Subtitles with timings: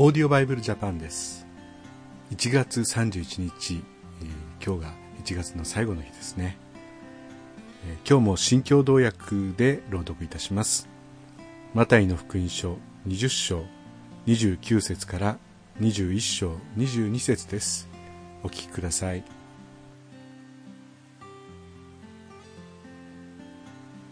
[0.00, 1.44] オーディオバイブルジャパンです。
[2.30, 3.82] 1月31日、
[4.22, 6.56] えー、今日が1月の最後の日ですね、
[7.84, 10.88] えー、今日も新共同訳で朗読いたします。
[11.74, 13.64] マタイの福音書20章
[14.28, 15.36] 29節から
[15.80, 17.88] 21章22節です。
[18.44, 19.24] お聞きください。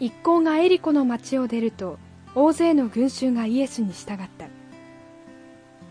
[0.00, 2.00] 一行がエリコの町を出ると
[2.34, 4.65] 大勢の群衆がイエスに従った。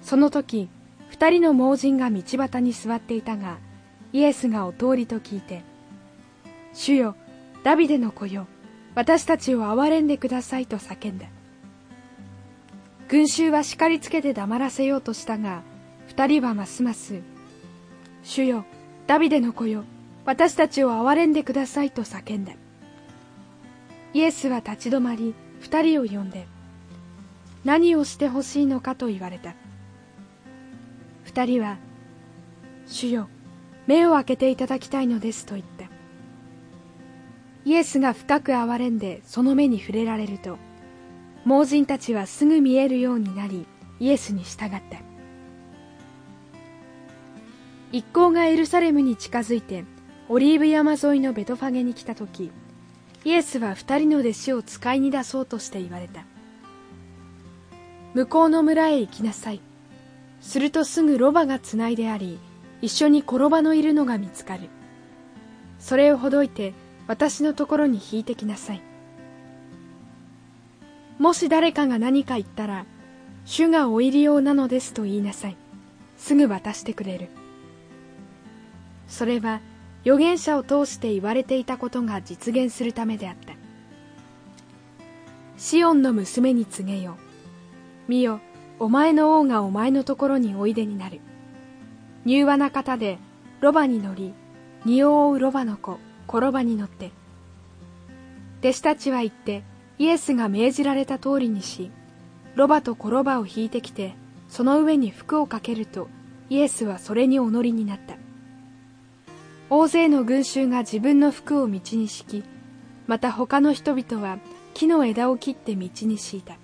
[0.05, 0.69] その時
[1.09, 3.57] 二人の盲人が道端に座っていたが
[4.13, 5.63] イエスがお通りと聞いて
[6.73, 7.15] 「主よ
[7.63, 8.45] ダビデの子よ
[8.93, 11.25] 私たちを憐れんでください」と叫んだ。
[13.07, 15.63] 群衆は叱りつけて黙らせようとしたが
[16.07, 17.21] 二人はますます
[18.23, 18.63] 「主よ
[19.07, 19.85] ダビデの子よ
[20.23, 22.53] 私たちを憐れんでください」と叫んだ。
[24.13, 26.45] イエスは立ち止まり二人を呼んで
[27.63, 29.55] 何をしてほしいのかと言われた。
[31.35, 31.77] 二人は
[32.87, 33.27] 「主よ
[33.87, 35.89] 目を開けていただきたいのです」と言った
[37.65, 40.57] イエスが深く憐れんでその目に触れられると
[41.43, 43.67] 盲人たちはすぐ見えるようになり
[43.99, 44.81] イエスに従った
[47.91, 49.83] 一行がエルサレムに近づいて
[50.29, 52.49] オリーブ山沿いのベトファゲに来た時
[53.25, 56.23] イエスは二人の弟子を使いに出そうとして言われた。
[58.13, 59.59] 向こうの村へ行きなさい。
[60.45, 62.37] するとすぐロバがつないであり
[62.79, 64.69] 一緒に転ばのいるのが見つかる。
[65.79, 66.73] それをほどいて
[67.07, 68.81] 私のところに引いてきなさい。
[71.17, 72.85] もし誰かが何か言ったら
[73.43, 75.57] 主がお入り用なのですと言いなさい。
[76.17, 77.29] すぐ渡してくれる。
[79.07, 79.61] それは
[80.03, 83.53] 預言者を通して言われていたことが実現するためであった。
[85.57, 87.17] シオンの娘に告げよ
[88.07, 88.39] 見よ
[88.77, 91.21] お前の王がお前のところにおいでになる。
[92.25, 93.19] 柔和な方で、
[93.61, 94.33] ロバに乗り、
[94.83, 97.11] 荷を追うロバの子、転ばに乗って。
[98.59, 99.63] 弟子たちは言って、
[99.97, 101.89] イエスが命じられた通りにし、
[102.55, 104.15] ロバと転ばを引いてきて、
[104.49, 106.09] その上に服をかけると、
[106.49, 108.17] イエスはそれにお乗りになった。
[109.69, 112.43] 大勢の群衆が自分の服を道に敷き、
[113.07, 114.37] また他の人々は
[114.73, 116.57] 木の枝を切って道に敷いた。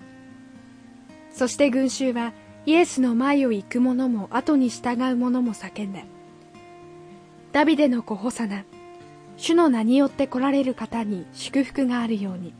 [1.32, 2.32] そして群衆は
[2.66, 6.00] イエスの前を行く者も後に従う者も叫んだ。
[7.52, 8.64] ダビデの子ホサナ、
[9.36, 12.54] 主の名によって来られる方に祝福があるように、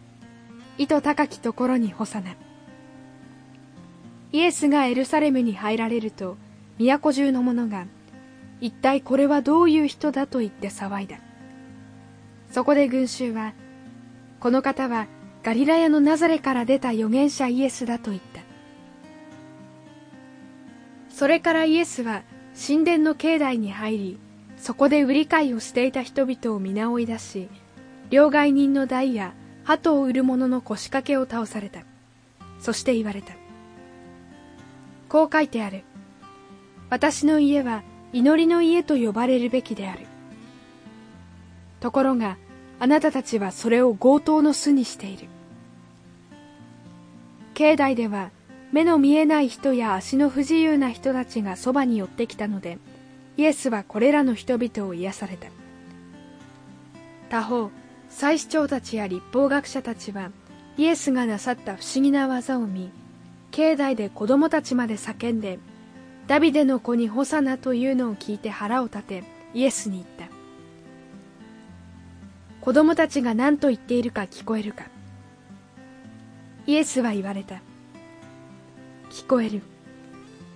[0.79, 2.35] 意図高きところにホサナ。
[4.33, 6.37] イエスがエルサレムに入られると、
[6.79, 7.87] 都中の者が、
[8.61, 11.19] 一体これはどういう人だと言って騒いだ。
[12.51, 13.55] そこで群衆は、
[14.41, 15.07] この方は
[15.43, 18.42] ガリラヤのナザレから出た預言者イエスだと言った。
[21.23, 22.25] それからイエスは
[22.61, 24.19] 神殿の境内に入り
[24.57, 27.49] そこで売り買いをしていた人々を皆追い出し
[28.11, 29.33] 両替人の台や
[29.63, 31.85] 鳩を売る者の腰掛けを倒された。
[32.59, 33.35] そして言われた。
[35.09, 35.85] こう書いてある。
[36.91, 40.07] 私の家は祈りの家と呼ばれるべきである。
[41.79, 42.37] ところが
[42.81, 45.29] あなたたちはそれを強盗の巣にしている。
[47.55, 48.33] 境内では
[48.73, 52.79] 目の見えない人や足の不自由な人たちがそばに寄ってきたので
[53.37, 55.49] イエスはこれらの人々を癒された。
[57.31, 57.71] 他方
[58.09, 60.31] 祭司長たちや立法学者たちは
[60.77, 62.91] イエスがなさった不思議な技を見
[63.51, 65.59] 境内で子供たちまで叫んで
[66.27, 69.25] ダビデの子にホサナというのを聞いて腹を立て
[69.55, 70.35] イエスに言った。
[72.63, 74.85] 子供たちが何と言っているか聞こえるか。
[76.67, 77.61] イエスは言われた。
[79.13, 79.61] 聞こえる。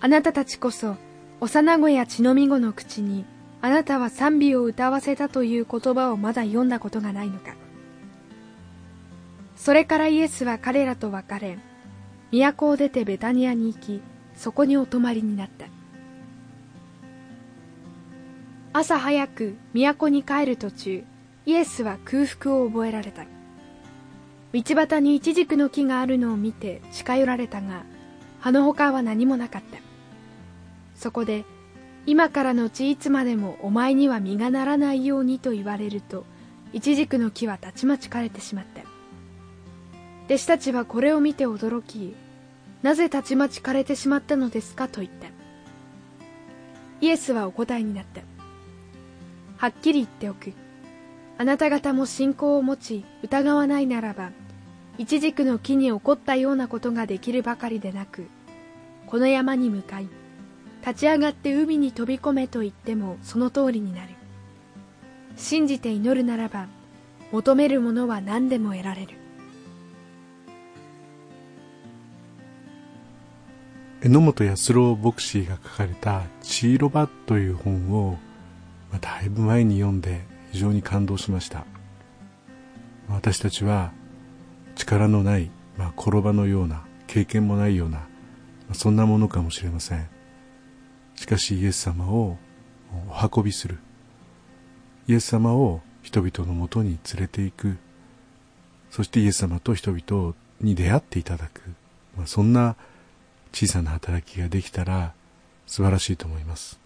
[0.00, 0.96] あなたたちこそ、
[1.40, 3.26] 幼子や血のみ子の口に、
[3.60, 7.54] あなたは賛美を歌わせたという言葉をまだ読んだことがないのか。
[9.56, 11.58] それからイエスは彼らと別れ、
[12.30, 14.00] 都を出てベタニアに行き、
[14.34, 15.66] そこにお泊まりになった。
[18.72, 21.04] 朝早く都に帰る途中、
[21.44, 23.24] イエスは空腹を覚えられた。
[24.54, 27.84] 道端にイチジクの木があるのを見て近寄られたが、
[28.40, 29.78] 葉の他は何もなかった。
[30.94, 31.44] そこで
[32.06, 36.24] 今からのちいつまでもお前には実がならないようにと言われると
[36.72, 38.82] イチジクの木はたちまち枯れてしまった。
[40.26, 42.14] 弟子たちはこれを見て驚き
[42.82, 45.28] なぜたちまち枯れてしまったのですかと言った。
[47.00, 48.22] イエスはお答えになった。
[49.58, 50.52] はっきり言っておく。
[51.38, 54.30] あなた方も信仰を持ち疑わないならば
[54.98, 58.26] イチジクの木に起こったようなことができるばかりでなく
[59.06, 60.08] この山に向かい
[60.86, 64.10] 立ち上がって海に飛び込めと言ってもその通りになる。
[65.36, 66.68] 信じて祈るならば
[67.32, 69.14] 求めるものは何でも得られる。
[74.02, 78.18] 榎本康郎牧師が書かれた「チーロバ」という本を、
[79.00, 81.66] だいぶ前に読んで非常に感動しました。
[83.08, 83.92] 私たちは
[84.86, 88.06] 力のない、まあ、転ばのような経験もないような、ま
[88.70, 90.08] あ、そんなものかもしれません。
[91.16, 92.38] しかしイエス様を
[93.08, 93.78] お運びする。
[95.08, 97.76] イエス様を人々のもとに連れて行く。
[98.90, 101.62] そしてイエス様と人々に出会っていただく、
[102.16, 102.76] まあ、そんな
[103.52, 105.12] 小さな働きができたら
[105.66, 106.78] 素晴らしいと思います、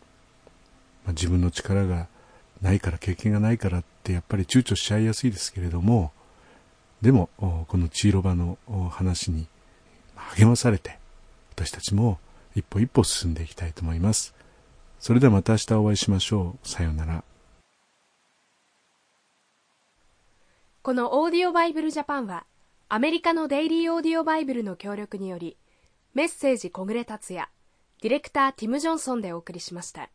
[1.04, 2.08] まあ、自分の力が
[2.62, 6.12] ないから経験がないからってやっぱり躊躇しちゃいやすいですけれども
[7.02, 8.58] でもこのチーロバの
[8.90, 9.46] 話に
[10.14, 10.98] 励まされて
[11.52, 12.18] 私たちも
[12.54, 14.34] 一歩一歩進んでいきたいと思います。
[14.98, 16.68] それではまた明日お会いしましょう。
[16.68, 17.24] さようなら。
[20.82, 22.44] このオーディオバイブルジャパンは
[22.88, 25.56] アメリカのデイリーオーディオバイブルの協力により
[26.14, 27.48] メッセージ小暮達也
[28.02, 30.10] ディレクターティム・ジョンソンでお送りしました。